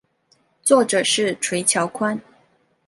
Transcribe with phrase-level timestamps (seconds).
[0.63, 2.19] 作者是椎桥宽。